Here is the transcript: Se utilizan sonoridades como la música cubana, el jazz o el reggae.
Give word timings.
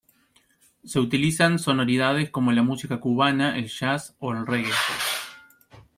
Se 0.83 0.99
utilizan 0.99 1.59
sonoridades 1.59 2.31
como 2.31 2.51
la 2.53 2.63
música 2.63 2.99
cubana, 2.99 3.55
el 3.59 3.67
jazz 3.69 4.15
o 4.17 4.31
el 4.33 4.47
reggae. 4.47 4.71